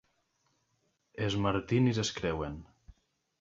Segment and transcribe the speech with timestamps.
[1.25, 2.57] Els Martinis es creuen.